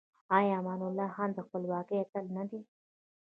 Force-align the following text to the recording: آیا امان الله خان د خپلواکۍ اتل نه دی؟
آیا 0.37 0.53
امان 0.59 0.81
الله 0.87 1.09
خان 1.15 1.29
د 1.33 1.39
خپلواکۍ 1.47 1.95
اتل 2.01 2.25
نه 2.37 2.43
دی؟ 2.49 2.59